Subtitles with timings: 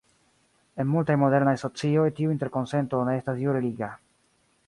[0.83, 3.91] En multaj modernaj socioj tiu interkonsento ne estas jure liga.